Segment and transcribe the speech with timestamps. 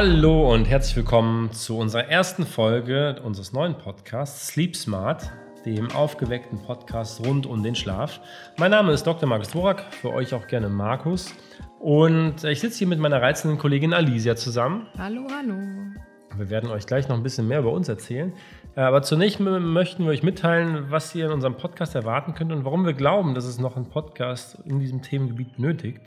[0.00, 5.30] Hallo und herzlich willkommen zu unserer ersten Folge unseres neuen Podcasts Sleep Smart,
[5.66, 8.20] dem aufgeweckten Podcast rund um den Schlaf.
[8.56, 9.28] Mein Name ist Dr.
[9.28, 11.34] Markus Dvorak, für euch auch gerne Markus.
[11.80, 14.86] Und ich sitze hier mit meiner reizenden Kollegin Alicia zusammen.
[14.96, 15.56] Hallo, hallo.
[16.36, 18.32] Wir werden euch gleich noch ein bisschen mehr über uns erzählen.
[18.76, 22.86] Aber zunächst möchten wir euch mitteilen, was ihr in unserem Podcast erwarten könnt und warum
[22.86, 26.00] wir glauben, dass es noch einen Podcast in diesem Themengebiet benötigt.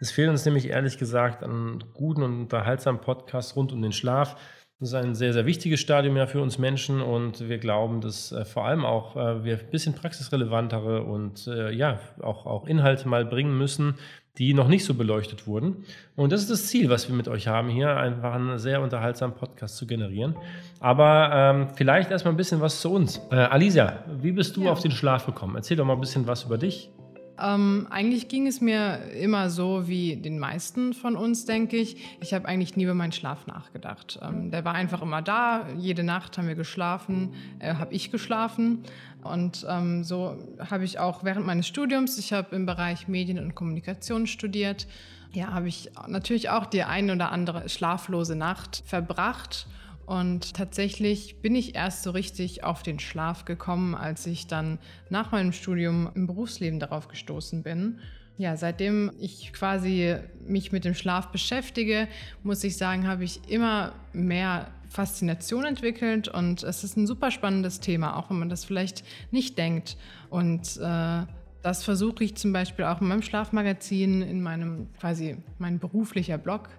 [0.00, 4.36] Es fehlt uns nämlich ehrlich gesagt an guten und unterhaltsamen Podcasts rund um den Schlaf.
[4.80, 8.30] Das ist ein sehr, sehr wichtiges Stadium ja für uns Menschen und wir glauben, dass
[8.30, 13.08] äh, vor allem auch äh, wir ein bisschen praxisrelevantere und äh, ja, auch, auch Inhalte
[13.08, 13.94] mal bringen müssen,
[14.38, 15.84] die noch nicht so beleuchtet wurden.
[16.14, 19.34] Und das ist das Ziel, was wir mit euch haben hier, einfach einen sehr unterhaltsamen
[19.34, 20.36] Podcast zu generieren.
[20.78, 23.20] Aber ähm, vielleicht erstmal ein bisschen was zu uns.
[23.32, 24.70] Äh, Alisa, wie bist du ja.
[24.70, 25.56] auf den Schlaf gekommen?
[25.56, 26.92] Erzähl doch mal ein bisschen was über dich.
[27.40, 31.96] Ähm, eigentlich ging es mir immer so wie den meisten von uns, denke ich.
[32.20, 34.18] Ich habe eigentlich nie über meinen Schlaf nachgedacht.
[34.22, 35.66] Ähm, der war einfach immer da.
[35.76, 38.82] Jede Nacht haben wir geschlafen, äh, habe ich geschlafen.
[39.22, 40.36] Und ähm, so
[40.70, 44.86] habe ich auch während meines Studiums, ich habe im Bereich Medien und Kommunikation studiert,
[45.32, 49.66] ja, habe ich natürlich auch die eine oder andere schlaflose Nacht verbracht.
[50.08, 54.78] Und tatsächlich bin ich erst so richtig auf den Schlaf gekommen, als ich dann
[55.10, 57.98] nach meinem Studium im Berufsleben darauf gestoßen bin.
[58.38, 62.08] Ja, seitdem ich quasi mich mit dem Schlaf beschäftige,
[62.42, 67.80] muss ich sagen, habe ich immer mehr Faszination entwickelt und es ist ein super spannendes
[67.80, 69.98] Thema, auch wenn man das vielleicht nicht denkt.
[70.30, 71.26] Und äh,
[71.60, 76.70] das versuche ich zum Beispiel auch in meinem Schlafmagazin, in meinem quasi mein beruflicher Blog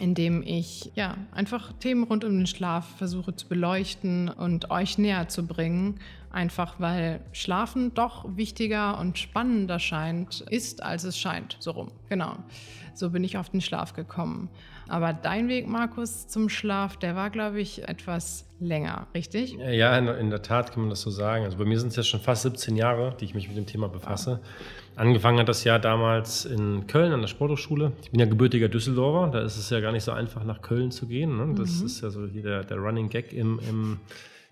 [0.00, 5.28] indem ich ja einfach Themen rund um den Schlaf versuche zu beleuchten und euch näher
[5.28, 6.00] zu bringen.
[6.30, 11.56] Einfach weil Schlafen doch wichtiger und spannender scheint, ist, als es scheint.
[11.58, 11.92] So rum.
[12.08, 12.36] Genau.
[12.94, 14.48] So bin ich auf den Schlaf gekommen.
[14.88, 19.54] Aber dein Weg, Markus, zum Schlaf, der war, glaube ich, etwas länger, richtig?
[19.54, 21.44] Ja, in, der Tat kann man das so sagen.
[21.44, 23.66] Also bei mir sind es ja schon fast 17 Jahre, die ich mich mit dem
[23.66, 24.40] Thema befasse.
[24.96, 27.92] Angefangen hat das Jahr damals in Köln an der Sporthochschule.
[28.02, 30.90] Ich bin ja gebürtiger Düsseldorfer, da ist es ja gar nicht so einfach, nach Köln
[30.90, 31.36] zu gehen.
[31.36, 31.54] Ne?
[31.56, 31.86] Das mhm.
[31.86, 34.00] ist ja so der, der Running Gag im, im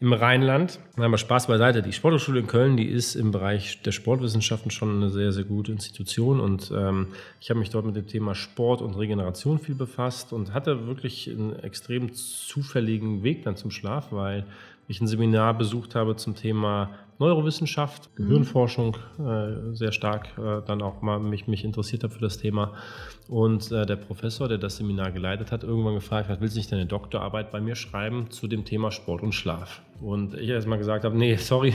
[0.00, 0.78] im Rheinland.
[0.96, 1.82] Aber Spaß beiseite.
[1.82, 5.72] Die Sporthochschule in Köln, die ist im Bereich der Sportwissenschaften schon eine sehr, sehr gute
[5.72, 6.40] Institution.
[6.40, 7.08] Und ähm,
[7.40, 11.28] ich habe mich dort mit dem Thema Sport und Regeneration viel befasst und hatte wirklich
[11.28, 14.46] einen extrem zufälligen Weg dann zum Schlaf, weil
[14.88, 18.24] ich ein Seminar besucht habe zum Thema Neurowissenschaft, mhm.
[18.24, 22.72] Gehirnforschung äh, sehr stark äh, dann auch mal mich, mich interessiert habe für das Thema.
[23.28, 26.72] Und äh, der Professor, der das Seminar geleitet hat, irgendwann gefragt hat, willst du nicht
[26.72, 29.82] deine Doktorarbeit bei mir schreiben zu dem Thema Sport und Schlaf?
[30.00, 31.74] Und ich erst mal gesagt habe, nee, sorry,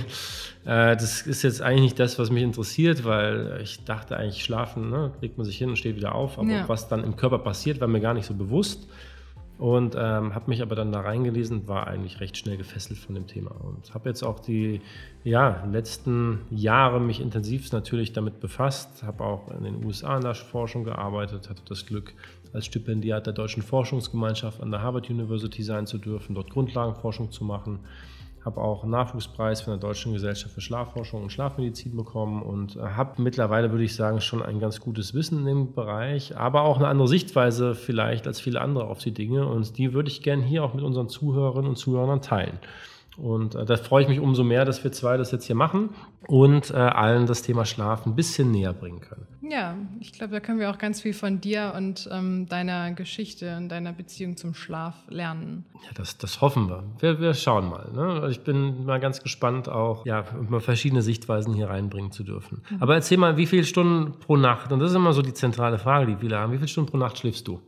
[0.65, 4.89] äh, das ist jetzt eigentlich nicht das, was mich interessiert, weil ich dachte eigentlich, schlafen,
[4.89, 6.39] ne, legt man sich hin und steht wieder auf.
[6.39, 6.69] Aber ja.
[6.69, 8.87] was dann im Körper passiert, war mir gar nicht so bewusst.
[9.59, 13.27] Und ähm, habe mich aber dann da reingelesen, war eigentlich recht schnell gefesselt von dem
[13.27, 13.51] Thema.
[13.51, 14.81] Und habe jetzt auch die
[15.23, 20.33] ja, letzten Jahre mich intensiv natürlich damit befasst, habe auch in den USA in der
[20.33, 22.13] Forschung gearbeitet, hatte das Glück,
[22.51, 27.43] als Stipendiat der Deutschen Forschungsgemeinschaft an der Harvard University sein zu dürfen, dort Grundlagenforschung zu
[27.43, 27.79] machen
[28.45, 33.21] habe auch einen Nachwuchspreis von der Deutschen Gesellschaft für Schlafforschung und Schlafmedizin bekommen und habe
[33.21, 36.87] mittlerweile, würde ich sagen, schon ein ganz gutes Wissen in dem Bereich, aber auch eine
[36.87, 40.63] andere Sichtweise vielleicht als viele andere auf die Dinge und die würde ich gerne hier
[40.63, 42.59] auch mit unseren Zuhörerinnen und Zuhörern teilen.
[43.17, 45.89] Und äh, da freue ich mich umso mehr, dass wir zwei das jetzt hier machen
[46.27, 49.27] und äh, allen das Thema Schlaf ein bisschen näher bringen können.
[49.49, 53.57] Ja, ich glaube, da können wir auch ganz viel von dir und ähm, deiner Geschichte
[53.57, 55.65] und deiner Beziehung zum Schlaf lernen.
[55.83, 56.83] Ja, das, das hoffen wir.
[56.99, 57.19] wir.
[57.19, 57.91] Wir schauen mal.
[57.93, 58.21] Ne?
[58.21, 62.61] Also ich bin mal ganz gespannt, auch ja, mal verschiedene Sichtweisen hier reinbringen zu dürfen.
[62.69, 62.81] Mhm.
[62.81, 65.77] Aber erzähl mal, wie viele Stunden pro Nacht, und das ist immer so die zentrale
[65.77, 67.59] Frage, die viele haben, wie viele Stunden pro Nacht schläfst du?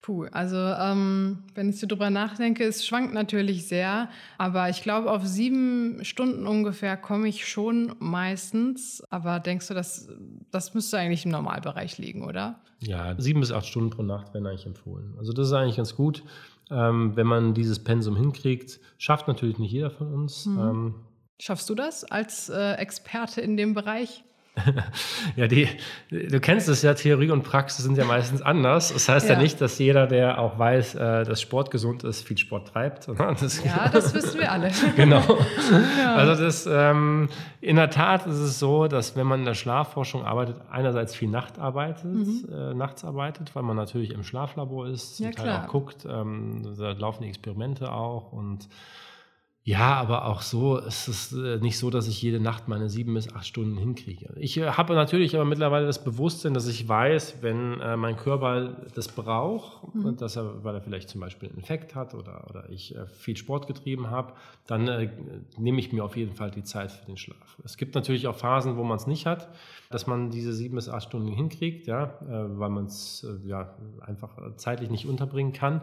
[0.00, 4.08] Puh, also ähm, wenn ich so drüber nachdenke, es schwankt natürlich sehr,
[4.38, 9.02] aber ich glaube, auf sieben Stunden ungefähr komme ich schon meistens.
[9.10, 10.08] Aber denkst du, das,
[10.50, 12.60] das müsste eigentlich im Normalbereich liegen, oder?
[12.80, 15.14] Ja, sieben bis acht Stunden pro Nacht werden eigentlich empfohlen.
[15.18, 16.22] Also das ist eigentlich ganz gut,
[16.70, 18.78] ähm, wenn man dieses Pensum hinkriegt.
[18.98, 20.46] Schafft natürlich nicht jeder von uns.
[20.46, 20.58] Mhm.
[20.58, 20.94] Ähm,
[21.40, 24.24] Schaffst du das als äh, Experte in dem Bereich?
[25.36, 25.68] ja, die,
[26.10, 28.92] du kennst es ja, Theorie und Praxis sind ja meistens anders.
[28.92, 32.26] Das heißt ja, ja nicht, dass jeder, der auch weiß, äh, dass Sport gesund ist,
[32.26, 33.08] viel Sport treibt.
[33.38, 34.70] Das, ja, das wissen wir alle.
[34.96, 35.22] genau.
[36.00, 36.14] Ja.
[36.14, 37.28] Also das, ähm,
[37.60, 41.28] in der Tat ist es so, dass wenn man in der Schlafforschung arbeitet, einerseits viel
[41.28, 42.48] Nacht arbeitet, mhm.
[42.50, 45.64] äh, nachts arbeitet, weil man natürlich im Schlaflabor ist, zum ja, Teil klar.
[45.64, 48.68] auch guckt, ähm, da laufen die Experimente auch und
[49.68, 53.12] ja, aber auch so ist es äh, nicht so, dass ich jede Nacht meine sieben
[53.12, 54.32] bis acht Stunden hinkriege.
[54.36, 58.78] Ich äh, habe natürlich aber mittlerweile das Bewusstsein, dass ich weiß, wenn äh, mein Körper
[58.94, 60.16] das braucht, mhm.
[60.16, 63.66] dass er, weil er vielleicht zum Beispiel einen Infekt hat oder, oder ich viel Sport
[63.66, 64.32] getrieben habe,
[64.66, 65.10] dann äh,
[65.58, 67.58] nehme ich mir auf jeden Fall die Zeit für den Schlaf.
[67.62, 69.50] Es gibt natürlich auch Phasen, wo man es nicht hat,
[69.90, 74.88] dass man diese sieben bis acht Stunden hinkriegt, ja, weil man es ja, einfach zeitlich
[74.88, 75.82] nicht unterbringen kann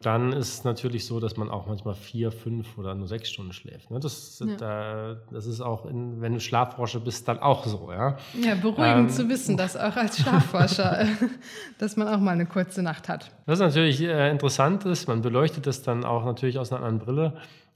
[0.00, 3.54] dann ist es natürlich so, dass man auch manchmal vier, fünf oder nur sechs Stunden
[3.54, 3.90] schläft.
[3.90, 3.98] Ne?
[3.98, 5.12] Das, ja.
[5.12, 7.90] äh, das ist auch, in, wenn du Schlafforscher bist, dann auch so.
[7.90, 11.06] Ja, ja beruhigend ähm, zu wissen, dass auch als Schlafforscher,
[11.78, 13.30] dass man auch mal eine kurze Nacht hat.
[13.46, 17.32] Was natürlich äh, interessant ist, man beleuchtet das dann auch natürlich aus einer anderen Brille.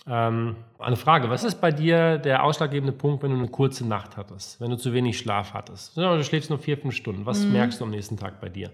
[0.07, 4.19] Ähm, eine Frage, was ist bei dir der ausschlaggebende Punkt, wenn du eine kurze Nacht
[4.19, 5.97] hattest, wenn du zu wenig Schlaf hattest?
[5.97, 7.25] Du schläfst nur vier, fünf Stunden.
[7.25, 7.53] Was mhm.
[7.53, 8.71] merkst du am nächsten Tag bei dir?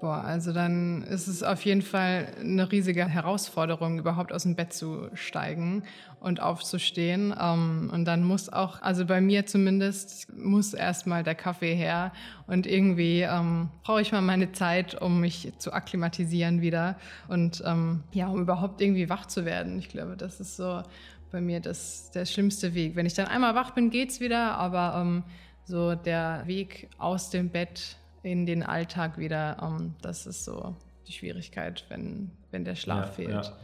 [0.00, 4.72] Boah, also dann ist es auf jeden Fall eine riesige Herausforderung, überhaupt aus dem Bett
[4.72, 5.82] zu steigen
[6.20, 7.34] und aufzustehen.
[7.38, 12.12] Ähm, und dann muss auch, also bei mir zumindest, muss erstmal der Kaffee her.
[12.46, 16.96] Und irgendwie ähm, brauche ich mal meine Zeit, um mich zu akklimatisieren wieder
[17.28, 19.78] und ähm, ja, um überhaupt irgendwie wach zu werden.
[19.78, 20.82] Ich glaube, das ist so
[21.30, 22.96] bei mir das, der schlimmste Weg.
[22.96, 25.24] Wenn ich dann einmal wach bin, geht's wieder, aber ähm,
[25.66, 29.58] so der Weg aus dem Bett in den Alltag wieder.
[29.62, 30.74] Um, ähm, das ist so
[31.06, 33.44] die Schwierigkeit, wenn, wenn der Schlaf ja, fehlt.
[33.46, 33.56] Ja.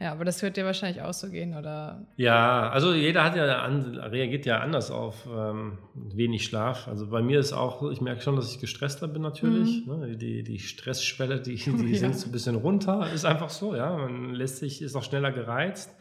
[0.00, 2.04] Ja, aber das wird dir wahrscheinlich auch so gehen, oder?
[2.16, 6.88] Ja, also jeder hat ja an, reagiert ja anders auf ähm, wenig Schlaf.
[6.88, 9.86] Also bei mir ist auch, ich merke schon, dass ich gestresster bin natürlich.
[9.86, 10.00] Mhm.
[10.00, 10.16] Ne?
[10.16, 11.98] Die, die Stressschwelle, die, die ja.
[11.98, 13.96] sinkt so ein bisschen runter, ist einfach so, ja.
[13.96, 15.94] Man lässt sich, ist auch schneller gereizt.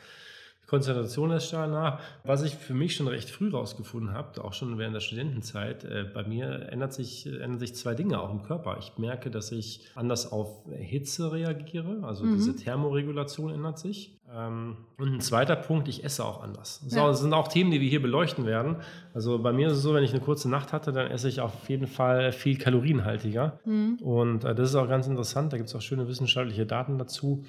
[0.73, 1.99] Konzentration lässt stark nach.
[2.23, 6.03] Was ich für mich schon recht früh rausgefunden habe, auch schon während der Studentenzeit, äh,
[6.11, 8.77] bei mir ändert sich, ändern sich zwei Dinge auch im Körper.
[8.79, 12.37] Ich merke, dass ich anders auf Hitze reagiere, also mhm.
[12.37, 14.19] diese Thermoregulation ändert sich.
[14.35, 16.81] Ähm, und ein zweiter Punkt, ich esse auch anders.
[16.83, 17.13] Das ja.
[17.13, 18.77] sind auch Themen, die wir hier beleuchten werden.
[19.13, 21.41] Also bei mir ist es so, wenn ich eine kurze Nacht hatte, dann esse ich
[21.41, 23.59] auf jeden Fall viel kalorienhaltiger.
[23.65, 23.99] Mhm.
[24.01, 25.53] Und äh, das ist auch ganz interessant.
[25.53, 27.43] Da gibt es auch schöne wissenschaftliche Daten dazu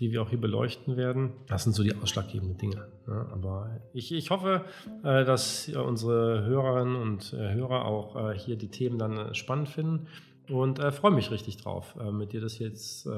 [0.00, 1.34] die wir auch hier beleuchten werden.
[1.46, 2.88] Das sind so die ausschlaggebenden Dinge.
[3.06, 4.64] Ja, aber ich, ich hoffe,
[5.04, 10.06] äh, dass unsere Hörerinnen und äh, Hörer auch äh, hier die Themen dann spannend finden
[10.50, 13.10] und äh, freue mich richtig drauf, äh, mit dir das jetzt äh,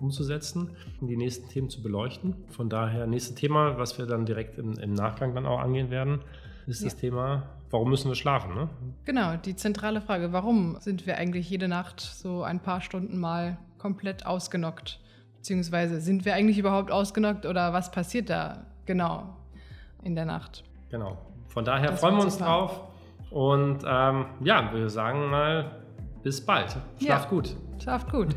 [0.00, 2.34] umzusetzen und die nächsten Themen zu beleuchten.
[2.50, 6.20] Von daher, nächstes Thema, was wir dann direkt im, im Nachgang dann auch angehen werden,
[6.66, 6.88] ist ja.
[6.88, 8.54] das Thema, warum müssen wir schlafen?
[8.54, 8.68] Ne?
[9.04, 13.58] Genau, die zentrale Frage, warum sind wir eigentlich jede Nacht so ein paar Stunden mal
[13.78, 15.00] komplett ausgenockt?
[15.36, 19.36] Beziehungsweise sind wir eigentlich überhaupt ausgenockt oder was passiert da genau
[20.02, 20.64] in der Nacht?
[20.90, 21.18] Genau.
[21.48, 22.46] Von daher das freuen wir uns super.
[22.46, 22.80] drauf.
[23.30, 25.83] Und ähm, ja, wir sagen mal
[26.24, 26.76] bis bald.
[27.00, 27.30] Schlaft ja.
[27.30, 27.56] gut.
[27.78, 28.34] Schlaft gut.